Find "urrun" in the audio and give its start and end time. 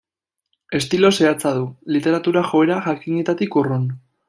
3.63-3.87